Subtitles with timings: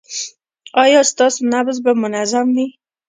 [0.83, 2.67] ایا ستاسو نبض به منظم وي؟